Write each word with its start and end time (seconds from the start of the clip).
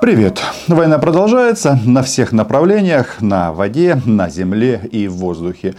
Привет! 0.00 0.42
Война 0.68 0.98
продолжается 0.98 1.78
на 1.86 2.02
всех 2.02 2.32
направлениях, 2.32 3.22
на 3.22 3.52
воде, 3.52 3.98
на 4.04 4.28
земле 4.28 4.86
и 4.92 5.08
в 5.08 5.14
воздухе. 5.14 5.74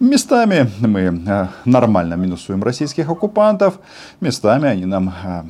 Местами 0.00 0.70
мы 0.78 1.00
э, 1.00 1.46
нормально 1.66 2.14
минусуем 2.14 2.62
российских 2.62 3.10
оккупантов, 3.10 3.78
местами 4.20 4.68
они 4.68 4.86
нам 4.86 5.14
э, 5.22 5.42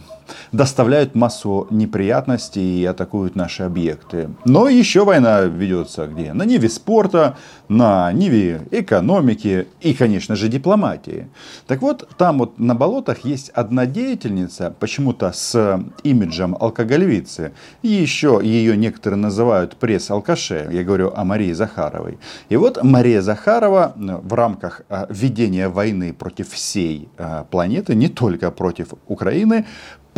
доставляют 0.52 1.14
массу 1.14 1.66
неприятностей 1.70 2.80
и 2.80 2.84
атакуют 2.84 3.36
наши 3.36 3.62
объекты. 3.62 4.30
Но 4.44 4.68
еще 4.68 5.04
война 5.04 5.42
ведется 5.42 6.06
где? 6.06 6.32
На 6.32 6.44
ниве 6.44 6.68
спорта, 6.68 7.36
на 7.68 8.12
ниве 8.12 8.62
экономики 8.70 9.66
и, 9.80 9.94
конечно 9.94 10.36
же, 10.36 10.48
дипломатии. 10.48 11.28
Так 11.66 11.82
вот, 11.82 12.08
там 12.16 12.38
вот 12.38 12.58
на 12.58 12.74
болотах 12.74 13.24
есть 13.24 13.50
одна 13.50 13.86
деятельница, 13.86 14.74
почему-то 14.78 15.32
с 15.32 15.82
имиджем 16.02 16.56
алкоголевицы. 16.58 17.52
И 17.82 17.88
еще 17.88 18.40
ее 18.42 18.76
некоторые 18.76 19.18
называют 19.18 19.76
пресс-алкаше. 19.76 20.68
Я 20.72 20.84
говорю 20.84 21.12
о 21.14 21.24
Марии 21.24 21.52
Захаровой. 21.52 22.18
И 22.48 22.56
вот 22.56 22.82
Мария 22.82 23.22
Захарова 23.22 23.92
э, 23.94 24.20
в 24.22 24.32
рамках 24.34 24.82
э, 24.88 25.06
ведения 25.10 25.68
войны 25.68 26.12
против 26.12 26.50
всей 26.50 27.08
э, 27.18 27.44
планеты, 27.50 27.94
не 27.94 28.08
только 28.08 28.50
против 28.50 28.94
Украины, 29.06 29.66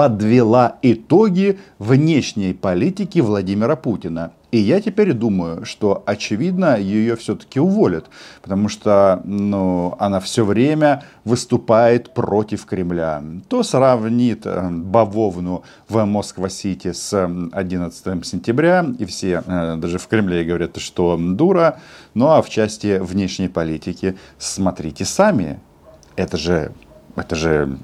подвела 0.01 0.79
итоги 0.81 1.59
внешней 1.79 2.55
политики 2.55 3.19
Владимира 3.19 3.77
Путина. 3.77 4.33
И 4.51 4.57
я 4.57 4.81
теперь 4.81 5.13
думаю, 5.13 5.67
что 5.67 6.03
очевидно 6.07 6.79
ее 6.79 7.17
все-таки 7.17 7.61
уволят, 7.61 8.07
потому 8.41 8.71
что 8.71 9.21
ну, 9.25 9.95
она 9.99 10.21
все 10.21 10.47
время 10.47 11.05
выступает 11.27 12.15
против 12.15 12.65
Кремля. 12.65 13.23
То 13.49 13.63
сравнит 13.63 14.47
э, 14.47 14.71
бавовну 14.71 15.65
в 15.91 16.03
Москва-Сити 16.07 16.93
с 16.93 17.13
11 17.53 18.27
сентября, 18.27 18.87
и 18.99 19.05
все 19.05 19.43
э, 19.47 19.77
даже 19.77 19.99
в 19.99 20.09
Кремле 20.09 20.45
говорят, 20.45 20.79
что 20.79 21.19
дура. 21.19 21.79
Ну 22.15 22.29
а 22.29 22.41
в 22.41 22.49
части 22.49 22.99
внешней 22.99 23.49
политики 23.49 24.17
смотрите 24.39 25.05
сами. 25.05 25.61
Это 26.17 26.39
же, 26.39 26.73
это 27.17 27.37
же, 27.37 27.77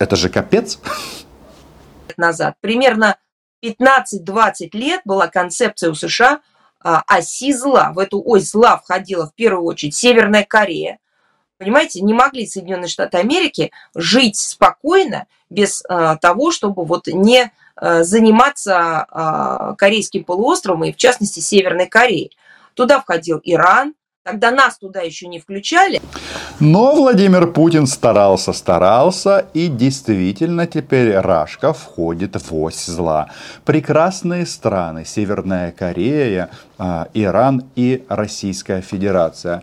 это 0.00 0.16
же 0.16 0.30
капец 0.30 0.80
назад, 2.18 2.56
примерно 2.60 3.16
15-20 3.64 4.70
лет 4.72 5.00
была 5.04 5.28
концепция 5.28 5.90
у 5.90 5.94
США 5.94 6.40
а, 6.80 7.02
оси 7.06 7.52
зла. 7.52 7.92
В 7.92 7.98
эту 7.98 8.22
ось 8.24 8.50
зла 8.50 8.76
входила 8.76 9.26
в 9.26 9.34
первую 9.34 9.64
очередь 9.64 9.94
Северная 9.94 10.44
Корея. 10.44 10.98
Понимаете, 11.58 12.00
не 12.02 12.14
могли 12.14 12.46
Соединенные 12.46 12.88
Штаты 12.88 13.18
Америки 13.18 13.72
жить 13.94 14.36
спокойно 14.36 15.26
без 15.50 15.82
а, 15.88 16.16
того, 16.16 16.50
чтобы 16.52 16.84
вот 16.84 17.08
не 17.08 17.52
а, 17.74 18.04
заниматься 18.04 19.74
Корейским 19.76 20.24
полуостровом 20.24 20.84
и 20.84 20.92
в 20.92 20.96
частности 20.96 21.40
Северной 21.40 21.86
Кореей. 21.86 22.36
Туда 22.74 23.00
входил 23.00 23.40
Иран, 23.42 23.94
когда 24.22 24.50
нас 24.52 24.78
туда 24.78 25.00
еще 25.00 25.26
не 25.26 25.40
включали. 25.40 26.00
Но 26.60 26.96
Владимир 26.96 27.46
Путин 27.46 27.86
старался, 27.86 28.52
старался, 28.52 29.46
и 29.54 29.68
действительно 29.68 30.66
теперь 30.66 31.16
Рашка 31.16 31.72
входит 31.72 32.34
в 32.34 32.52
ось 32.52 32.86
зла. 32.86 33.28
Прекрасные 33.64 34.44
страны, 34.44 35.04
Северная 35.04 35.70
Корея, 35.70 36.50
Иран 37.14 37.64
и 37.76 38.04
Российская 38.08 38.80
Федерация. 38.80 39.62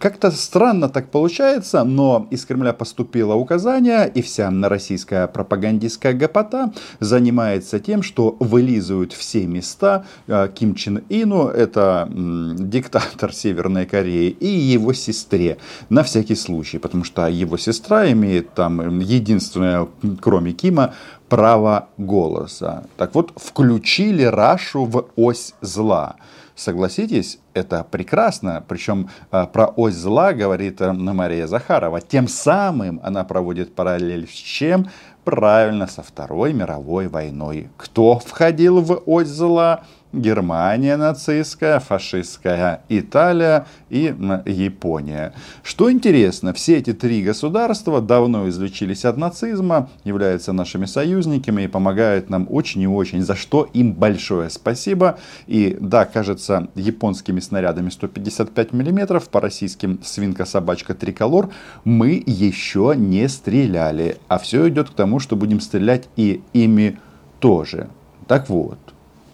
Как-то 0.00 0.30
странно 0.30 0.88
так 0.88 1.10
получается, 1.10 1.84
но 1.84 2.26
из 2.30 2.44
Кремля 2.44 2.72
поступило 2.72 3.34
указание, 3.34 4.10
и 4.12 4.22
вся 4.22 4.50
российская 4.62 5.26
пропагандистская 5.26 6.12
гопота 6.12 6.72
занимается 7.00 7.78
тем, 7.80 8.02
что 8.02 8.36
вылизывают 8.40 9.12
все 9.12 9.46
места 9.46 10.04
а, 10.28 10.48
Ким 10.48 10.74
Чен 10.74 11.02
Ину, 11.08 11.48
это 11.48 12.08
диктатор 12.10 13.32
Северной 13.32 13.86
Кореи, 13.86 14.30
и 14.30 14.46
его 14.46 14.92
сестре, 14.92 15.58
на 15.88 16.02
всякий 16.02 16.34
случай, 16.34 16.78
потому 16.78 17.04
что 17.04 17.26
его 17.26 17.56
сестра 17.56 18.10
имеет 18.12 18.54
там 18.54 19.00
единственное, 19.00 19.88
кроме 20.20 20.52
Кима, 20.52 20.94
право 21.28 21.88
голоса. 21.98 22.84
Так 22.96 23.14
вот, 23.14 23.32
включили 23.36 24.24
Рашу 24.24 24.84
в 24.84 25.06
ось 25.16 25.54
зла. 25.60 26.16
Согласитесь, 26.54 27.38
это 27.52 27.84
прекрасно. 27.84 28.64
Причем 28.66 29.10
а, 29.30 29.46
про 29.46 29.66
ось 29.66 29.94
зла 29.94 30.32
говорит 30.32 30.80
э, 30.80 30.92
Мария 30.92 31.46
Захарова. 31.46 32.00
Тем 32.00 32.28
самым 32.28 32.98
она 33.02 33.24
проводит 33.24 33.74
параллель 33.74 34.26
с 34.26 34.32
чем? 34.32 34.88
Правильно, 35.24 35.86
со 35.86 36.02
Второй 36.02 36.54
мировой 36.54 37.08
войной. 37.08 37.68
Кто 37.76 38.18
входил 38.18 38.80
в 38.80 39.02
ось 39.04 39.28
зла? 39.28 39.84
Германия 40.16 40.96
нацистская, 40.96 41.78
фашистская 41.78 42.82
Италия 42.88 43.66
и 43.90 44.14
Япония. 44.46 45.32
Что 45.62 45.90
интересно, 45.90 46.52
все 46.52 46.78
эти 46.78 46.92
три 46.92 47.22
государства 47.22 48.00
давно 48.00 48.48
излечились 48.48 49.04
от 49.04 49.16
нацизма, 49.16 49.90
являются 50.04 50.52
нашими 50.52 50.86
союзниками 50.86 51.62
и 51.62 51.68
помогают 51.68 52.30
нам 52.30 52.46
очень 52.50 52.82
и 52.82 52.86
очень, 52.86 53.22
за 53.22 53.36
что 53.36 53.68
им 53.72 53.92
большое 53.92 54.50
спасибо. 54.50 55.18
И 55.46 55.76
да, 55.80 56.04
кажется, 56.04 56.68
японскими 56.74 57.40
снарядами 57.40 57.90
155 57.90 58.72
мм 58.72 59.20
по 59.30 59.40
российским 59.40 60.00
свинка-собачка 60.02 60.94
триколор 60.94 61.50
мы 61.84 62.22
еще 62.26 62.94
не 62.96 63.28
стреляли. 63.28 64.18
А 64.28 64.38
все 64.38 64.68
идет 64.68 64.90
к 64.90 64.94
тому, 64.94 65.20
что 65.20 65.36
будем 65.36 65.60
стрелять 65.60 66.08
и 66.16 66.42
ими 66.52 66.98
тоже. 67.40 67.88
Так 68.26 68.48
вот, 68.48 68.78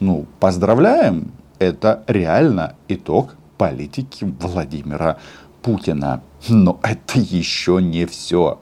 ну, 0.02 0.26
поздравляем, 0.40 1.30
это 1.58 2.02
реально 2.08 2.74
итог 2.88 3.36
политики 3.56 4.24
Владимира 4.40 5.18
Путина. 5.62 6.22
Но 6.48 6.80
это 6.82 7.20
еще 7.20 7.80
не 7.80 8.06
все. 8.06 8.58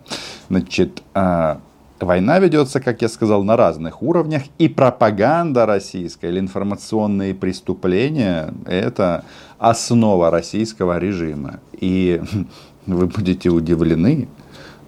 Значит, 0.51 1.03
а, 1.15 1.61
Война 1.99 2.39
ведется, 2.39 2.81
как 2.81 3.03
я 3.03 3.09
сказал, 3.09 3.45
на 3.45 3.57
разных 3.57 4.03
уровнях, 4.03 4.43
и 4.59 4.69
пропаганда 4.69 5.67
российская 5.67 6.29
или 6.29 6.41
информационные 6.41 7.35
преступления– 7.35 8.55
это 8.67 9.25
основа 9.59 10.31
российского 10.31 10.99
режима. 10.99 11.61
И 11.79 12.23
вы 12.87 13.07
будете 13.07 13.51
удивлены, 13.51 14.29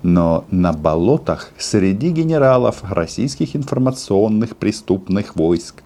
но 0.03 0.45
на 0.51 0.73
болотах 0.73 1.51
среди 1.59 2.11
генералов 2.11 2.83
российских 2.83 3.57
информационных 3.57 4.57
преступных 4.57 5.37
войск 5.37 5.83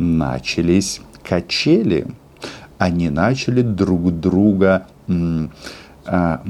начались 0.00 1.00
качели. 1.22 2.06
Они 2.78 3.10
начали 3.10 3.60
друг 3.60 4.10
друга 4.18 4.86
а, 6.06 6.42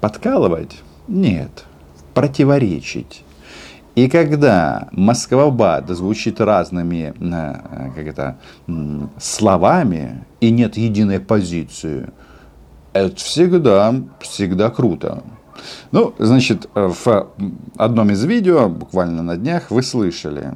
подкалывать. 0.00 0.80
Нет, 1.08 1.64
противоречить. 2.14 3.24
И 3.96 4.08
когда 4.08 4.88
Москва-Бад 4.92 5.88
звучит 5.90 6.40
разными 6.40 7.12
а, 7.20 7.90
как 7.94 8.06
это, 8.06 8.38
словами 9.18 10.24
и 10.40 10.50
нет 10.50 10.76
единой 10.76 11.18
позиции, 11.18 12.10
это 12.92 13.16
всегда, 13.16 13.94
всегда 14.20 14.70
круто. 14.70 15.24
Ну, 15.90 16.14
значит, 16.18 16.68
в 16.74 17.28
одном 17.76 18.10
из 18.10 18.22
видео, 18.24 18.68
буквально 18.68 19.22
на 19.24 19.36
днях, 19.36 19.70
вы 19.70 19.82
слышали, 19.82 20.52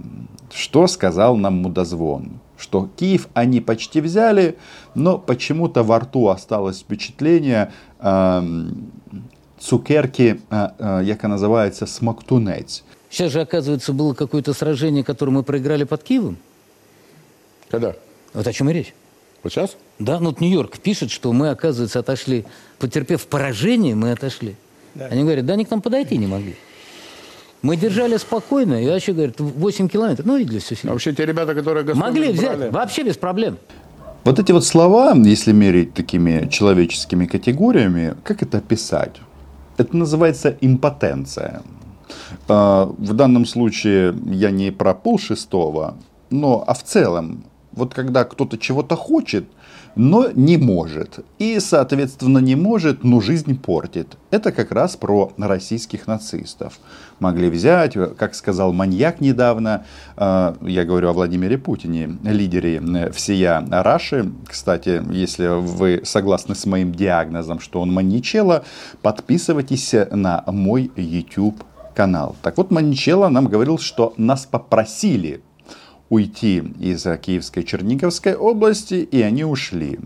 что 0.53 0.87
сказал 0.87 1.37
нам 1.37 1.55
мудозвон? 1.63 2.41
Что 2.57 2.89
Киев 2.97 3.29
они 3.35 3.61
почти 3.61 4.01
взяли, 4.01 4.57
но 4.95 5.19
почему-то 5.19 5.83
во 5.83 6.01
рту 6.01 6.29
осталось 6.29 6.81
впечатление 6.81 7.73
э, 8.01 8.43
цукерки, 9.61 10.41
э, 10.51 10.69
э, 10.79 11.01
як 11.05 11.23
называется, 11.23 11.87
смоктунець. 11.87 12.85
Сейчас 13.11 13.33
же, 13.33 13.41
оказывается, 13.41 13.93
было 13.93 14.13
какое-то 14.13 14.53
сражение, 14.53 15.03
которое 15.03 15.33
мы 15.33 15.43
проиграли 15.43 15.85
под 15.85 16.03
Киевом. 16.03 16.37
Когда? 17.71 17.95
Вот 18.35 18.47
о 18.47 18.53
чем 18.53 18.69
и 18.71 18.73
речь. 18.73 18.95
Вот 19.43 19.53
сейчас? 19.53 19.77
Да, 19.99 20.21
ну 20.21 20.31
вот 20.31 20.41
Нью-Йорк 20.41 20.79
пишет, 20.79 21.11
что 21.11 21.33
мы, 21.33 21.51
оказывается, 21.51 22.01
отошли, 22.01 22.45
потерпев 22.79 23.27
поражение, 23.27 23.95
мы 23.95 24.13
отошли. 24.13 24.57
Да. 24.95 25.07
Они 25.07 25.23
говорят, 25.23 25.47
да, 25.47 25.55
они 25.55 25.65
к 25.65 25.71
нам 25.71 25.81
подойти 25.81 26.19
не 26.19 26.27
могли. 26.27 26.57
Мы 27.63 27.77
держали 27.77 28.17
спокойно, 28.19 28.83
и 28.83 28.87
вообще, 28.87 29.13
говорят, 29.13 29.41
8 29.41 29.89
километров. 29.89 30.27
Ну, 30.27 30.37
видели 30.37 30.59
все. 30.61 30.77
А 30.85 30.93
вообще 30.93 31.13
те 31.13 31.27
ребята, 31.27 31.55
которые 31.55 31.95
Могли 31.95 32.33
взять, 32.33 32.57
брали... 32.57 32.71
вообще 32.71 33.03
без 33.03 33.17
проблем. 33.17 33.59
Вот 34.25 34.39
эти 34.39 34.53
вот 34.53 34.65
слова, 34.65 35.15
если 35.15 35.53
мерить 35.53 35.95
такими 35.95 36.49
человеческими 36.49 37.27
категориями, 37.27 38.15
как 38.25 38.43
это 38.43 38.59
описать? 38.59 39.17
Это 39.77 39.97
называется 39.97 40.57
импотенция. 40.61 41.63
А, 42.47 42.87
в 42.99 43.13
данном 43.15 43.47
случае 43.47 44.15
я 44.27 44.51
не 44.51 44.71
про 44.71 44.95
пол 44.95 45.19
шестого, 45.19 45.97
но 46.31 46.65
а 46.67 46.75
в 46.75 46.83
целом 46.83 47.45
Вот 47.73 47.95
когда 47.95 48.25
кто-то 48.25 48.59
чего-то 48.59 48.97
хочет, 48.97 49.45
но 49.95 50.29
не 50.33 50.57
может. 50.57 51.25
И, 51.39 51.59
соответственно, 51.61 52.39
не 52.39 52.57
может, 52.57 53.05
но 53.05 53.21
жизнь 53.21 53.59
портит. 53.59 54.17
Это 54.31 54.53
как 54.53 54.73
раз 54.73 54.97
про 54.97 55.33
российских 55.39 56.07
нацистов. 56.07 56.79
Могли 57.21 57.51
взять, 57.51 57.95
как 58.17 58.35
сказал 58.35 58.73
маньяк 58.73 59.21
недавно, 59.21 59.85
э, 60.17 60.55
я 60.63 60.85
говорю 60.85 61.09
о 61.09 61.13
Владимире 61.13 61.59
Путине, 61.59 62.19
лидере 62.23 63.11
всея 63.13 63.65
Раши. 63.71 64.31
Кстати, 64.47 65.03
если 65.11 65.49
вы 65.61 66.03
согласны 66.05 66.55
с 66.55 66.67
моим 66.67 66.93
диагнозом, 66.93 67.61
что 67.61 67.81
он 67.81 67.93
маньячело, 67.93 68.65
подписывайтесь 69.03 69.95
на 70.11 70.45
мой 70.47 70.91
YouTube 70.97 71.65
канал. 71.99 72.37
Так 72.43 72.57
вот, 72.59 72.71
Маничелло 72.71 73.29
нам 73.29 73.47
говорил, 73.47 73.77
что 73.77 74.15
нас 74.17 74.47
попросили 74.47 75.41
уйти 76.09 76.63
из 76.81 77.07
Киевской 77.21 77.63
Черниговской 77.63 78.35
области, 78.35 78.95
и 78.95 79.21
они 79.23 79.45
ушли. 79.45 79.99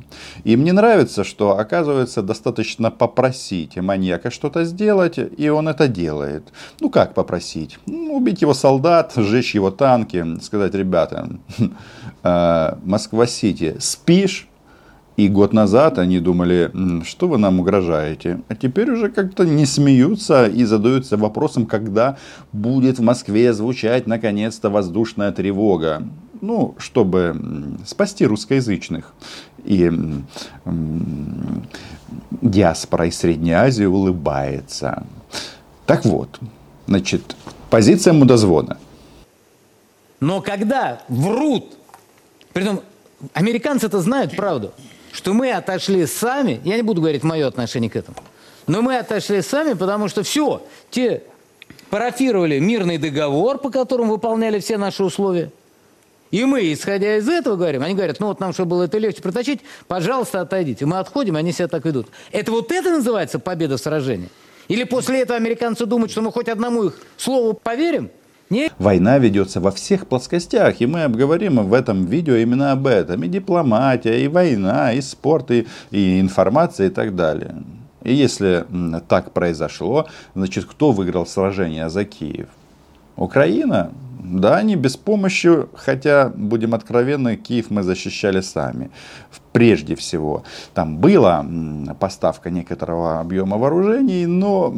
И 0.45 0.57
мне 0.57 0.73
нравится, 0.73 1.25
что, 1.25 1.59
оказывается, 1.59 2.23
достаточно 2.23 2.91
попросить 2.91 3.77
маньяка 3.77 4.31
что-то 4.31 4.65
сделать, 4.65 5.19
и 5.19 5.49
он 5.49 5.69
это 5.69 5.89
делает. 5.89 6.53
Ну, 6.81 6.91
как 6.91 7.15
попросить? 7.15 7.79
Ну, 7.87 8.17
убить 8.17 8.43
его 8.43 8.55
солдат, 8.55 9.13
сжечь 9.17 9.55
его 9.55 9.71
танки, 9.71 10.41
сказать, 10.41 10.75
ребята, 10.75 11.29
э, 12.23 12.77
Москва-Сити, 12.85 13.77
спишь? 13.79 14.49
И 15.23 15.29
год 15.29 15.53
назад 15.53 16.01
они 16.01 16.19
думали, 16.19 16.73
что 17.05 17.29
вы 17.29 17.39
нам 17.39 17.61
угрожаете. 17.61 18.41
А 18.49 18.57
теперь 18.57 18.91
уже 18.91 19.09
как-то 19.09 19.45
не 19.45 19.67
смеются 19.67 20.49
и 20.49 20.65
задаются 20.65 21.17
вопросом, 21.17 21.67
когда 21.67 22.17
будет 22.53 22.99
в 22.99 23.03
Москве 23.03 23.53
звучать 23.53 24.09
наконец-то 24.09 24.69
воздушная 24.69 25.31
тревога. 25.31 26.03
Ну, 26.41 26.75
чтобы 26.77 27.37
спасти 27.87 28.27
русскоязычных. 28.27 29.15
И 29.63 29.93
диаспора 32.41 33.07
из 33.07 33.17
Средней 33.17 33.53
Азии 33.53 33.85
улыбается. 33.85 35.07
Так 35.87 36.05
вот, 36.05 36.41
значит, 36.89 37.37
позиция 37.71 38.13
мудозвона. 38.13 38.77
Но 40.19 40.41
когда 40.41 41.01
врут, 41.09 41.77
притом 42.53 42.81
американцы-то 43.35 44.01
знают 44.01 44.35
правду, 44.35 44.73
что 45.13 45.35
мы 45.35 45.53
отошли 45.53 46.07
сами, 46.07 46.61
я 46.65 46.77
не 46.77 46.83
буду 46.83 47.01
говорить 47.01 47.23
мое 47.23 47.47
отношение 47.47 47.91
к 47.91 47.97
этому, 47.97 48.17
но 48.67 48.83
мы 48.83 48.97
отошли 48.97 49.43
сами, 49.43 49.75
потому 49.75 50.09
что 50.09 50.23
все, 50.23 50.63
те 50.91 51.23
парафировали 51.91 52.59
мирный 52.59 52.99
договор, 52.99 53.59
по 53.59 53.71
которому 53.71 54.13
выполняли 54.13 54.59
все 54.59 54.79
наши 54.79 55.05
условия. 55.05 55.51
И 56.31 56.43
мы, 56.47 56.73
исходя 56.73 57.19
из 57.19 57.29
этого, 57.29 57.57
говорим, 57.57 57.83
они 57.83 57.95
говорят, 57.95 58.19
ну 58.19 58.29
вот 58.29 58.41
нам, 58.41 58.55
чтобы 58.55 58.71
было 58.71 58.85
это 58.85 58.97
легче 58.97 59.21
проточить, 59.21 59.61
пожалуйста, 59.87 60.41
отойдите. 60.41 60.87
Мы 60.87 60.99
отходим, 60.99 61.37
они 61.37 61.53
себя 61.53 61.69
так 61.69 61.85
ведут. 61.85 62.09
Это 62.31 62.51
вот 62.51 62.73
это 62.73 62.91
называется 62.91 63.39
победа 63.39 63.77
в 63.77 63.81
сражении? 63.81 64.31
Или 64.69 64.85
после 64.85 65.21
этого 65.21 65.37
американцы 65.37 65.85
думают, 65.85 66.11
что 66.11 66.23
мы 66.23 66.33
хоть 66.33 66.49
одному 66.49 66.85
их 66.85 66.99
слову 67.19 67.53
поверим? 67.53 68.11
Нет. 68.53 68.73
Война 68.79 69.19
ведется 69.19 69.61
во 69.61 69.71
всех 69.71 70.07
плоскостях, 70.07 70.83
и 70.83 70.87
мы 70.87 71.05
обговорим 71.05 71.57
в 71.67 71.73
этом 71.73 72.05
видео 72.05 72.35
именно 72.35 72.73
об 72.73 72.87
этом. 72.87 73.23
И 73.23 73.29
дипломатия, 73.29 74.23
и 74.23 74.29
война, 74.29 74.93
и 74.93 75.01
спорт, 75.01 75.51
и, 75.51 75.67
и 75.91 76.21
информация, 76.21 76.89
и 76.89 76.91
так 76.91 77.17
далее. 77.17 77.55
И 78.03 78.13
если 78.13 78.67
так 79.09 79.33
произошло, 79.33 80.07
значит, 80.35 80.67
кто 80.67 80.93
выиграл 80.93 81.25
сражение 81.25 81.89
за 81.89 82.05
Киев? 82.05 82.49
Украина? 83.17 83.91
Да, 84.23 84.63
не 84.63 84.77
без 84.77 84.97
помощи, 84.97 85.67
хотя, 85.75 86.33
будем 86.35 86.75
откровенны, 86.75 87.37
Киев 87.37 87.71
мы 87.71 87.83
защищали 87.83 88.41
сами. 88.41 88.91
Прежде 89.53 89.97
всего, 89.97 90.45
там 90.75 90.99
была 90.99 91.45
поставка 91.99 92.49
некоторого 92.49 93.19
объема 93.21 93.59
вооружений, 93.59 94.27
но, 94.27 94.73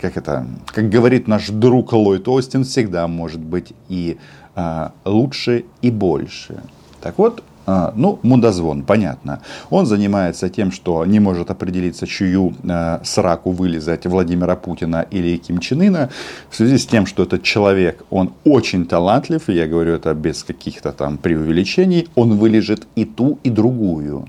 как 0.00 0.18
это, 0.18 0.46
как 0.66 0.90
говорит 0.90 1.26
наш 1.26 1.48
друг 1.48 1.92
Ллойд 1.92 2.28
Остин, 2.28 2.64
всегда 2.64 3.08
может 3.08 3.40
быть 3.40 3.72
и 3.88 4.18
а, 4.54 4.92
лучше, 5.06 5.64
и 5.80 5.90
больше. 5.90 6.62
Так 7.00 7.18
вот, 7.18 7.42
ну, 7.66 8.18
мудозвон, 8.22 8.82
понятно. 8.82 9.40
Он 9.70 9.86
занимается 9.86 10.48
тем, 10.48 10.70
что 10.70 11.04
не 11.04 11.20
может 11.20 11.50
определиться, 11.50 12.06
чью 12.06 12.54
э, 12.62 13.00
сраку 13.04 13.50
вылезать 13.50 14.06
Владимира 14.06 14.56
Путина 14.56 15.06
или 15.10 15.36
Ким 15.36 15.58
Чен 15.58 15.82
Ына, 15.82 16.10
в 16.50 16.56
связи 16.56 16.78
с 16.78 16.86
тем, 16.86 17.06
что 17.06 17.24
этот 17.24 17.42
человек, 17.42 18.04
он 18.10 18.32
очень 18.44 18.86
талантлив, 18.86 19.48
я 19.48 19.66
говорю 19.66 19.94
это 19.94 20.14
без 20.14 20.44
каких-то 20.44 20.92
там 20.92 21.18
преувеличений, 21.18 22.08
он 22.14 22.38
вылежит 22.38 22.86
и 22.94 23.04
ту, 23.04 23.38
и 23.42 23.50
другую. 23.50 24.28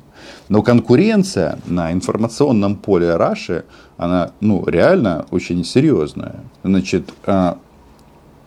Но 0.50 0.62
конкуренция 0.62 1.60
на 1.68 1.92
информационном 1.92 2.76
поле 2.76 3.16
Раши, 3.16 3.64
она, 3.98 4.32
ну, 4.42 4.66
реально 4.68 5.26
очень 5.32 5.64
серьезная. 5.64 6.36
Значит, 6.64 7.14
э, 7.26 7.54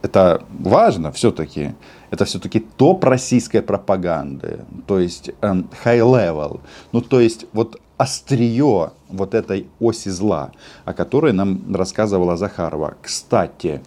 это 0.03 0.43
важно 0.59 1.13
все-таки 1.13 1.75
это 2.11 2.25
все-таки 2.25 2.61
топ 2.61 3.05
российской 3.05 3.63
пропаганды, 3.63 4.65
то 4.87 4.99
есть 4.99 5.31
эм, 5.43 5.69
high 5.85 6.01
level, 6.01 6.61
ну 6.93 7.01
то 7.01 7.21
есть 7.21 7.47
вот 7.53 7.81
острие 7.97 8.91
вот 9.09 9.35
этой 9.35 9.69
оси 9.79 10.09
зла, 10.09 10.53
о 10.85 10.93
которой 10.93 11.33
нам 11.33 11.75
рассказывала 11.75 12.37
Захарова. 12.37 12.95
Кстати, 13.03 13.83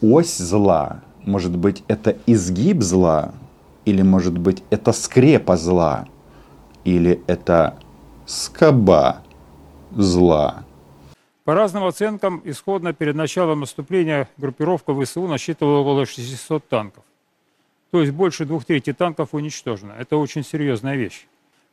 ось 0.00 0.38
зла, 0.38 1.02
может 1.24 1.54
быть, 1.54 1.84
это 1.86 2.16
изгиб 2.26 2.82
зла, 2.82 3.32
или 3.84 4.02
может 4.02 4.38
быть, 4.38 4.62
это 4.70 4.92
скрепа 4.92 5.56
зла, 5.56 6.06
или 6.84 7.22
это 7.26 7.76
скоба 8.26 9.18
зла. 9.94 10.64
По 11.48 11.54
разным 11.54 11.84
оценкам, 11.84 12.42
исходно 12.44 12.92
перед 12.92 13.14
началом 13.14 13.60
наступления 13.60 14.28
группировка 14.36 14.92
ВСУ 14.92 15.26
насчитывала 15.26 15.78
около 15.78 16.04
600 16.04 16.68
танков. 16.68 17.02
То 17.90 18.02
есть 18.02 18.12
больше 18.12 18.44
двух 18.44 18.66
третей 18.66 18.92
танков 18.92 19.30
уничтожено. 19.32 19.94
Это 19.98 20.18
очень 20.18 20.44
серьезная 20.44 20.96
вещь. 20.96 21.26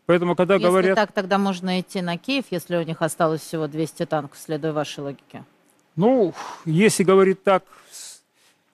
Поэтому, 0.06 0.38
когда 0.38 0.54
если 0.54 0.66
говорят... 0.66 0.96
так, 0.96 1.12
тогда 1.12 1.38
можно 1.38 1.82
идти 1.82 2.02
на 2.02 2.18
Киев, 2.18 2.46
если 2.52 2.78
у 2.78 2.84
них 2.84 3.02
осталось 3.02 3.42
всего 3.42 3.68
200 3.68 4.06
танков, 4.06 4.40
следуя 4.40 4.72
вашей 4.72 5.02
логике? 5.02 5.44
Ну, 5.98 6.34
если 6.64 7.04
говорить 7.04 7.44
так, 7.44 7.66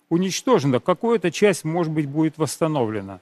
уничтожено, 0.09 0.80
какая-то 0.80 1.31
часть, 1.31 1.63
может 1.63 1.92
быть, 1.92 2.07
будет 2.07 2.38
восстановлена. 2.38 3.21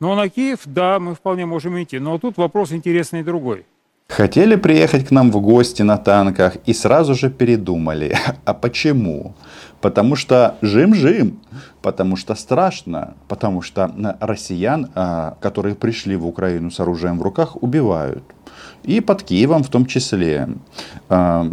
Но 0.00 0.14
на 0.14 0.30
Киев, 0.30 0.60
да, 0.64 0.98
мы 0.98 1.14
вполне 1.14 1.44
можем 1.44 1.82
идти. 1.82 1.98
Но 1.98 2.18
тут 2.18 2.38
вопрос 2.38 2.72
интересный 2.72 3.22
другой. 3.22 3.66
Хотели 4.10 4.56
приехать 4.56 5.06
к 5.06 5.12
нам 5.12 5.30
в 5.30 5.40
гости 5.40 5.82
на 5.82 5.96
танках 5.96 6.56
и 6.66 6.74
сразу 6.74 7.14
же 7.14 7.30
передумали. 7.30 8.18
А 8.44 8.54
почему? 8.54 9.34
Потому 9.80 10.16
что 10.16 10.56
жим-жим, 10.62 11.38
потому 11.80 12.16
что 12.16 12.34
страшно, 12.34 13.14
потому 13.28 13.62
что 13.62 14.16
россиян, 14.20 14.90
а, 14.96 15.36
которые 15.40 15.76
пришли 15.76 16.16
в 16.16 16.26
Украину 16.26 16.72
с 16.72 16.80
оружием 16.80 17.18
в 17.18 17.22
руках, 17.22 17.62
убивают. 17.62 18.24
И 18.82 19.00
под 19.00 19.22
Киевом 19.22 19.62
в 19.62 19.68
том 19.68 19.86
числе. 19.86 20.48
А, 21.08 21.46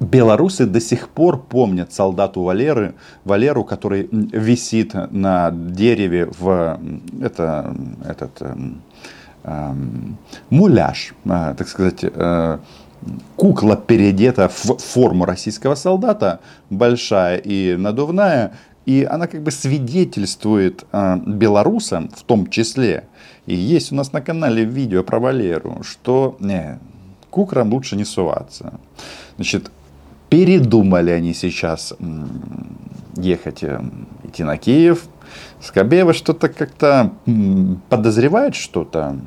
белорусы 0.00 0.64
до 0.64 0.80
сих 0.80 1.10
пор 1.10 1.42
помнят 1.42 1.92
солдату 1.92 2.42
Валеры, 2.42 2.94
Валеру, 3.24 3.64
который 3.64 4.08
висит 4.10 4.94
на 5.12 5.50
дереве 5.50 6.30
в 6.38 6.80
это, 7.20 7.76
этот, 8.08 8.40
эм, 8.40 8.80
муляж, 10.50 11.14
э, 11.24 11.54
так 11.56 11.68
сказать, 11.68 12.00
э, 12.02 12.58
кукла 13.36 13.76
переодета 13.76 14.48
в 14.48 14.78
форму 14.78 15.24
российского 15.24 15.74
солдата, 15.74 16.40
большая 16.70 17.36
и 17.38 17.76
надувная, 17.76 18.52
и 18.86 19.06
она 19.08 19.26
как 19.26 19.42
бы 19.42 19.50
свидетельствует 19.50 20.84
э, 20.92 21.16
белорусам 21.26 22.08
в 22.08 22.22
том 22.22 22.48
числе. 22.48 23.04
И 23.46 23.54
есть 23.54 23.92
у 23.92 23.94
нас 23.94 24.12
на 24.12 24.20
канале 24.20 24.64
видео 24.64 25.04
про 25.04 25.20
Валеру, 25.20 25.82
что 25.82 26.36
не, 26.40 26.78
к 27.30 27.36
лучше 27.36 27.96
не 27.96 28.04
суваться. 28.04 28.74
Значит, 29.36 29.70
передумали 30.28 31.10
они 31.10 31.34
сейчас 31.34 31.94
ехать, 33.16 33.64
идти 34.24 34.44
на 34.44 34.56
Киев. 34.56 35.06
Скобеева 35.60 36.12
что-то 36.12 36.48
как-то 36.48 37.12
подозревает 37.88 38.54
что-то. 38.54 39.18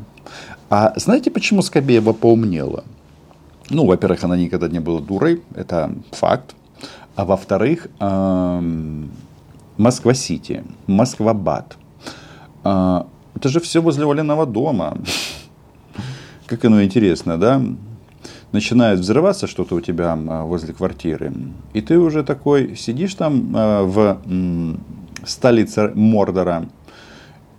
А 0.69 0.93
знаете, 0.97 1.31
почему 1.31 1.61
Скобеева 1.61 2.13
поумнела? 2.13 2.83
Ну, 3.69 3.85
во-первых, 3.85 4.23
она 4.23 4.37
никогда 4.37 4.67
не 4.67 4.79
была 4.79 5.01
дурой, 5.01 5.41
это 5.55 5.91
факт. 6.11 6.55
А 7.15 7.25
во-вторых, 7.25 7.87
Москва-Сити, 9.77 10.63
Москва-Бат. 10.87 11.77
Э, 12.63 13.03
это 13.35 13.49
же 13.49 13.59
все 13.59 13.81
возле 13.81 14.05
Оленного 14.09 14.45
дома. 14.45 14.97
Как 16.45 16.65
оно 16.65 16.83
интересно, 16.83 17.37
да? 17.37 17.61
Начинает 18.51 18.99
взрываться 18.99 19.47
что-то 19.47 19.75
у 19.75 19.81
тебя 19.81 20.15
возле 20.15 20.73
квартиры. 20.73 21.33
И 21.73 21.81
ты 21.81 21.97
уже 21.97 22.23
такой 22.23 22.75
сидишь 22.75 23.15
там 23.15 23.55
э, 23.55 23.83
в 23.83 24.19
столице 25.25 25.91
Мордора 25.95 26.67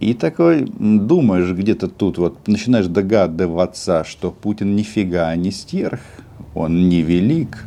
И 0.00 0.14
такой 0.14 0.62
думаешь 0.62 1.52
где-то 1.52 1.86
тут, 1.88 2.16
вот 2.16 2.48
начинаешь 2.48 2.86
догадываться, 2.86 4.02
что 4.04 4.30
Путин 4.30 4.74
нифига 4.74 5.34
не 5.36 5.50
стерх, 5.50 6.00
он 6.54 6.88
не 6.88 7.02
велик. 7.02 7.66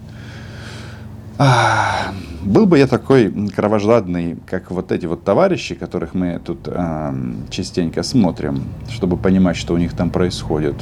А, 1.38 2.12
был 2.44 2.66
бы 2.66 2.80
я 2.80 2.88
такой 2.88 3.32
кровожадный, 3.50 4.38
как 4.48 4.72
вот 4.72 4.92
эти 4.92 5.06
вот 5.06 5.24
товарищи, 5.24 5.76
которых 5.76 6.16
мы 6.16 6.42
тут 6.44 6.62
э, 6.66 7.14
частенько 7.52 8.02
смотрим, 8.02 8.64
чтобы 8.90 9.16
понимать, 9.16 9.56
что 9.56 9.76
у 9.76 9.78
них 9.78 9.94
там 9.94 10.10
происходит. 10.10 10.76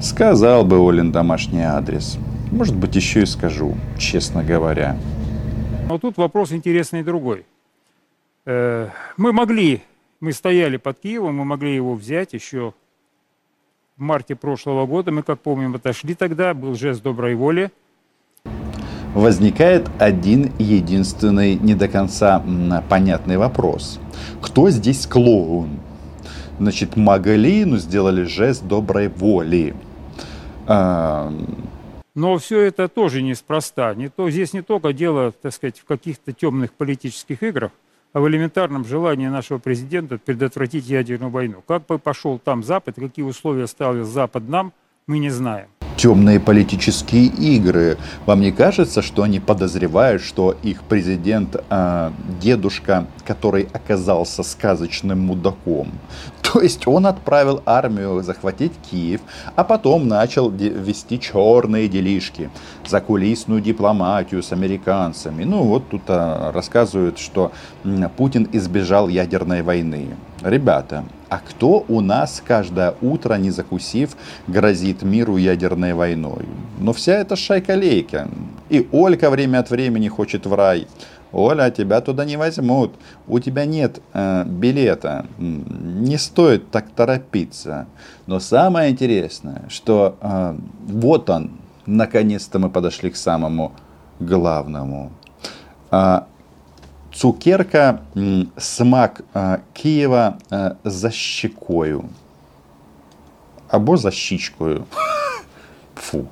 Сказал 0.00 0.64
бы 0.64 0.78
Олин 0.78 1.12
домашний 1.12 1.62
адрес. 1.62 2.18
Может 2.50 2.76
быть, 2.76 2.96
еще 2.96 3.22
и 3.22 3.26
скажу, 3.26 3.76
честно 3.98 4.42
говоря. 4.42 4.96
Но 5.88 5.98
тут 5.98 6.16
вопрос 6.16 6.52
интересный 6.52 7.02
другой. 7.02 7.44
Э, 8.46 8.88
мы 9.18 9.32
могли 9.32 9.82
мы 10.20 10.32
стояли 10.32 10.76
под 10.76 10.98
Киевом, 10.98 11.36
мы 11.36 11.44
могли 11.44 11.74
его 11.74 11.94
взять 11.94 12.32
еще 12.32 12.74
в 13.96 14.00
марте 14.02 14.34
прошлого 14.34 14.86
года. 14.86 15.10
Мы, 15.12 15.22
как 15.22 15.40
помним, 15.40 15.74
отошли 15.74 16.14
тогда, 16.14 16.54
был 16.54 16.74
жест 16.74 17.02
доброй 17.02 17.34
воли. 17.34 17.70
Возникает 19.14 19.88
один 19.98 20.52
единственный 20.58 21.56
не 21.56 21.74
до 21.74 21.88
конца 21.88 22.42
понятный 22.88 23.38
вопрос. 23.38 23.98
Кто 24.42 24.70
здесь 24.70 25.06
клоун? 25.06 25.80
Значит, 26.58 26.96
могли, 26.96 27.64
но 27.64 27.78
сделали 27.78 28.24
жест 28.24 28.64
доброй 28.64 29.08
воли. 29.08 29.74
А... 30.66 31.32
Но 32.14 32.36
все 32.38 32.62
это 32.62 32.88
тоже 32.88 33.22
неспроста. 33.22 33.94
Не 33.94 34.08
то, 34.08 34.28
здесь 34.28 34.52
не 34.52 34.62
только 34.62 34.92
дело, 34.92 35.30
так 35.30 35.54
сказать, 35.54 35.78
в 35.78 35.84
каких-то 35.84 36.32
темных 36.32 36.72
политических 36.72 37.42
играх, 37.44 37.70
в 38.14 38.26
элементарном 38.28 38.84
желании 38.84 39.28
нашего 39.28 39.58
президента 39.58 40.18
предотвратить 40.18 40.86
ядерную 40.88 41.30
войну. 41.30 41.62
Как 41.66 41.86
бы 41.86 41.98
пошел 41.98 42.38
там 42.38 42.62
Запад, 42.62 42.96
какие 42.96 43.24
условия 43.24 43.66
ставил 43.66 44.04
Запад 44.04 44.48
нам, 44.48 44.72
мы 45.06 45.18
не 45.18 45.30
знаем 45.30 45.68
темные 45.98 46.38
политические 46.38 47.26
игры. 47.26 47.98
Вам 48.24 48.40
не 48.40 48.52
кажется, 48.52 49.02
что 49.02 49.24
они 49.24 49.40
подозревают, 49.40 50.22
что 50.22 50.56
их 50.62 50.82
президент 50.84 51.56
э, 51.68 52.10
дедушка, 52.40 53.06
который 53.26 53.68
оказался 53.72 54.44
сказочным 54.44 55.18
мудаком? 55.18 55.90
То 56.52 56.60
есть 56.62 56.86
он 56.86 57.06
отправил 57.06 57.62
армию 57.66 58.22
захватить 58.22 58.72
Киев, 58.90 59.20
а 59.54 59.64
потом 59.64 60.08
начал 60.08 60.50
вести 60.50 61.20
черные 61.20 61.88
делишки, 61.88 62.50
закулисную 62.86 63.60
дипломатию 63.60 64.42
с 64.42 64.52
американцами. 64.52 65.44
Ну 65.44 65.64
вот 65.64 65.88
тут 65.90 66.02
а, 66.08 66.50
рассказывают, 66.52 67.18
что 67.18 67.52
Путин 68.16 68.48
избежал 68.52 69.08
ядерной 69.08 69.62
войны. 69.62 70.16
Ребята, 70.42 71.04
а 71.28 71.38
кто 71.38 71.84
у 71.88 72.00
нас 72.00 72.42
каждое 72.46 72.94
утро, 73.02 73.34
не 73.34 73.50
закусив, 73.50 74.16
грозит 74.46 75.02
миру 75.02 75.36
ядерной 75.36 75.92
войной? 75.92 76.46
Но 76.78 76.92
вся 76.92 77.14
эта 77.14 77.36
шайка-лейка. 77.36 78.28
И 78.70 78.88
Олька 78.92 79.28
время 79.28 79.58
от 79.58 79.70
времени 79.70 80.08
хочет 80.08 80.46
в 80.46 80.54
рай. 80.54 80.86
Оля, 81.32 81.70
тебя 81.70 82.00
туда 82.00 82.24
не 82.24 82.36
возьмут. 82.36 82.94
У 83.26 83.38
тебя 83.38 83.66
нет 83.66 84.00
э, 84.14 84.44
билета. 84.44 85.26
Не 85.38 86.16
стоит 86.16 86.70
так 86.70 86.90
торопиться. 86.90 87.86
Но 88.26 88.40
самое 88.40 88.90
интересное, 88.90 89.62
что 89.68 90.16
э, 90.20 90.56
вот 90.86 91.28
он, 91.30 91.50
наконец-то 91.86 92.58
мы 92.58 92.70
подошли 92.70 93.10
к 93.10 93.16
самому 93.16 93.72
главному. 94.20 95.12
Э, 95.90 96.20
цукерка, 97.12 98.00
смак 98.56 99.20
э, 99.34 99.58
Киева 99.74 100.38
э, 100.50 100.70
за 100.84 101.10
щекою. 101.10 102.04
Або 103.68 103.96
за 103.96 104.10
щічкою. 104.10 104.84
Фу. 105.94 106.26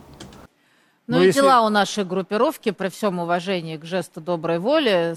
Ну, 1.07 1.17
ну 1.17 1.23
и 1.23 1.27
если... 1.27 1.41
дела 1.41 1.63
у 1.63 1.69
нашей 1.69 2.05
группировки, 2.05 2.73
при 2.73 2.89
всем 2.89 3.19
уважении 3.19 3.77
к 3.77 3.85
жесту 3.85 4.21
доброй 4.21 4.59
воли, 4.59 5.15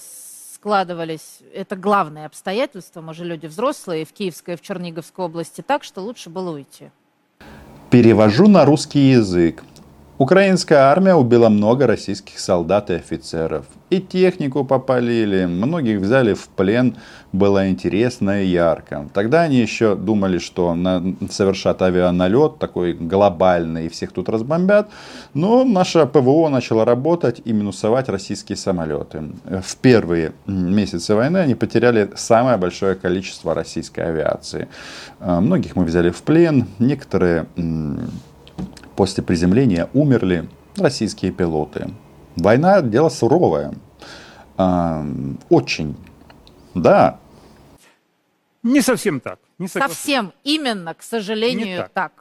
складывались, 0.54 1.40
это 1.54 1.76
главное 1.76 2.26
обстоятельство, 2.26 3.02
мы 3.02 3.14
же 3.14 3.26
люди 3.26 3.48
взрослые, 3.48 4.06
в 4.06 4.14
Киевской 4.14 4.54
и 4.54 4.58
в 4.58 4.62
Черниговской 4.62 5.26
области, 5.26 5.62
так 5.62 5.84
что 5.84 6.02
лучше 6.02 6.30
было 6.30 6.52
уйти. 6.52 6.92
Перевожу 7.90 8.48
на 8.48 8.66
русский 8.66 9.10
язык. 9.10 9.64
Украинская 10.20 10.80
армия 10.80 11.16
убила 11.16 11.48
много 11.48 11.88
российских 11.88 12.40
солдат 12.40 12.90
и 12.90 12.96
офицеров. 12.96 13.66
И 13.90 14.02
технику 14.02 14.66
попалили, 14.66 15.46
многих 15.46 16.02
взяли 16.02 16.34
в 16.34 16.50
плен, 16.50 16.98
было 17.32 17.70
интересно 17.70 18.44
и 18.44 18.48
ярко. 18.48 19.08
Тогда 19.14 19.44
они 19.44 19.56
еще 19.56 19.96
думали, 19.96 20.38
что 20.40 20.76
на, 20.76 21.16
совершат 21.32 21.82
авианалет 21.82 22.60
такой 22.60 22.96
глобальный 22.96 23.86
и 23.86 23.90
всех 23.90 24.12
тут 24.12 24.28
разбомбят. 24.28 24.90
Но 25.34 25.64
наша 25.64 26.06
ПВО 26.06 26.50
начала 26.50 26.84
работать 26.84 27.42
и 27.46 27.54
минусовать 27.54 28.10
российские 28.10 28.58
самолеты. 28.58 29.24
В 29.46 29.78
первые 29.78 30.34
месяцы 30.46 31.16
войны 31.16 31.38
они 31.38 31.56
потеряли 31.56 32.12
самое 32.18 32.58
большое 32.58 32.96
количество 32.96 33.54
российской 33.54 34.02
авиации. 34.02 34.68
Многих 35.22 35.78
мы 35.78 35.86
взяли 35.86 36.10
в 36.10 36.22
плен, 36.24 36.68
некоторые 36.78 37.48
после 39.00 39.24
приземления 39.24 39.90
умерли 39.94 40.50
российские 40.76 41.32
пилоты. 41.32 41.90
Война– 42.36 42.82
дело 42.96 43.08
суровое. 43.08 43.74
Очень. 45.50 45.96
Да. 46.76 47.18
Не 48.62 48.82
совсем 48.82 49.22
так. 49.22 49.40
Не 49.58 49.70
совсем 49.70 50.34
именно, 50.44 50.94
к 50.94 51.02
сожалению, 51.02 51.66
не 51.66 51.78
так. 51.78 51.92
так. 51.94 52.12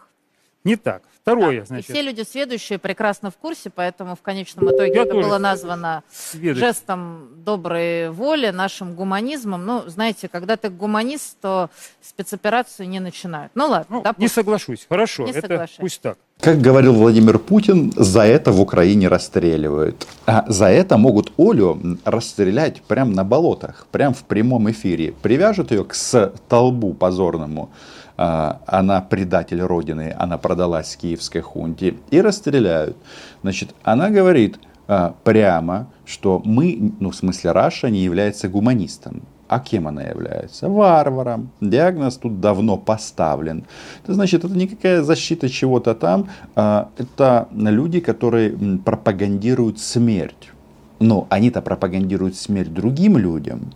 Не 0.62 0.76
так. 0.76 1.02
Второе, 1.36 1.60
да. 1.60 1.66
значит. 1.66 1.90
И 1.90 1.92
все 1.92 2.02
люди 2.02 2.22
следующие 2.22 2.78
прекрасно 2.78 3.30
в 3.30 3.36
курсе, 3.36 3.70
поэтому 3.70 4.16
в 4.16 4.22
конечном 4.22 4.70
итоге 4.70 4.94
Я 4.94 5.02
это 5.02 5.14
было 5.14 5.38
названо 5.38 6.02
следующий. 6.10 6.60
жестом 6.60 7.28
доброй 7.44 8.10
воли, 8.10 8.50
нашим 8.50 8.94
гуманизмом. 8.94 9.64
Ну, 9.64 9.84
знаете, 9.86 10.28
когда 10.28 10.56
ты 10.56 10.70
гуманист, 10.70 11.38
то 11.40 11.70
спецоперацию 12.02 12.88
не 12.88 13.00
начинают. 13.00 13.52
Ну 13.54 13.68
ладно, 13.68 13.96
ну, 13.96 14.02
допустим. 14.02 14.22
Не 14.22 14.28
соглашусь. 14.28 14.86
Хорошо, 14.88 15.24
не 15.24 15.30
это 15.30 15.42
соглашаюсь. 15.42 15.76
пусть 15.78 16.00
так. 16.00 16.18
Как 16.40 16.60
говорил 16.60 16.94
Владимир 16.94 17.40
Путин, 17.40 17.92
за 17.96 18.22
это 18.22 18.52
в 18.52 18.60
Украине 18.60 19.08
расстреливают. 19.08 20.06
А 20.24 20.44
за 20.46 20.66
это 20.66 20.96
могут 20.96 21.32
Олю 21.36 21.98
расстрелять 22.04 22.80
прямо 22.82 23.12
на 23.12 23.24
болотах, 23.24 23.86
прямо 23.90 24.14
в 24.14 24.22
прямом 24.22 24.70
эфире. 24.70 25.12
Привяжут 25.20 25.72
ее 25.72 25.84
к 25.84 25.94
столбу 25.94 26.94
позорному. 26.94 27.70
А, 28.18 28.60
она 28.66 29.00
предатель 29.00 29.62
Родины, 29.62 30.12
она 30.18 30.38
продалась 30.38 30.96
киевской 30.96 31.40
хунте, 31.40 31.94
и 32.10 32.20
расстреляют. 32.20 32.96
Значит, 33.42 33.74
она 33.84 34.10
говорит 34.10 34.58
а, 34.88 35.14
прямо, 35.22 35.86
что 36.04 36.42
мы, 36.44 36.92
ну 36.98 37.10
в 37.10 37.14
смысле 37.16 37.52
Раша, 37.52 37.90
не 37.90 38.00
является 38.00 38.48
гуманистом. 38.48 39.22
А 39.46 39.60
кем 39.60 39.86
она 39.86 40.02
является? 40.02 40.68
Варваром. 40.68 41.50
Диагноз 41.60 42.16
тут 42.16 42.40
давно 42.40 42.76
поставлен. 42.76 43.64
Это 44.02 44.14
значит, 44.14 44.44
это 44.44 44.52
никакая 44.52 45.02
защита 45.02 45.48
чего-то 45.48 45.94
там. 45.94 46.28
А, 46.56 46.88
это 46.98 47.46
люди, 47.52 48.00
которые 48.00 48.50
пропагандируют 48.84 49.78
смерть. 49.78 50.50
Но 50.98 51.28
они-то 51.30 51.62
пропагандируют 51.62 52.34
смерть 52.34 52.74
другим 52.74 53.16
людям. 53.16 53.72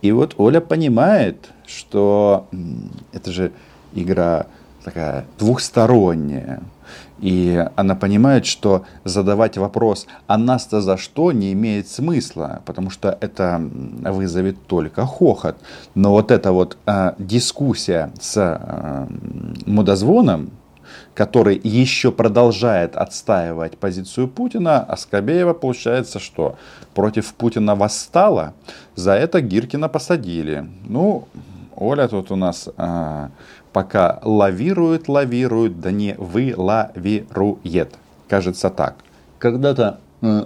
И 0.00 0.12
вот 0.12 0.34
Оля 0.38 0.60
понимает, 0.60 1.50
что 1.66 2.48
это 3.12 3.32
же 3.32 3.52
игра 3.94 4.46
такая 4.84 5.24
двухсторонняя. 5.38 6.62
И 7.18 7.64
она 7.76 7.94
понимает, 7.94 8.44
что 8.46 8.84
задавать 9.04 9.56
вопрос 9.56 10.06
«а 10.26 10.36
нас-то 10.36 10.80
за 10.80 10.96
что?» 10.96 11.32
не 11.32 11.52
имеет 11.54 11.88
смысла, 11.88 12.62
потому 12.66 12.90
что 12.90 13.16
это 13.20 13.58
вызовет 14.02 14.66
только 14.66 15.06
хохот. 15.06 15.56
Но 15.94 16.12
вот 16.12 16.30
эта 16.30 16.52
вот 16.52 16.76
э, 16.86 17.14
дискуссия 17.18 18.12
с 18.20 18.36
э, 18.36 19.06
мудозвоном, 19.66 20.50
который 21.14 21.58
еще 21.64 22.12
продолжает 22.12 22.94
отстаивать 22.96 23.78
позицию 23.78 24.28
Путина, 24.28 24.80
а 24.80 24.96
Скобеева 24.96 25.54
получается, 25.54 26.18
что 26.18 26.56
против 26.94 27.32
Путина 27.34 27.74
восстала, 27.74 28.52
за 28.94 29.12
это 29.12 29.40
Гиркина 29.40 29.88
посадили. 29.88 30.66
Ну, 30.84 31.26
Оля 31.75 32.07
тут 32.07 32.31
у 32.31 32.35
нас 32.35 32.69
а, 32.77 33.29
пока 33.73 34.19
лавирует, 34.23 35.07
лавирует, 35.07 35.79
да 35.79 35.91
не 35.91 36.15
вылавирует. 36.17 37.95
Кажется 38.27 38.69
так. 38.69 38.95
Когда-то, 39.39 39.99
э, 40.21 40.45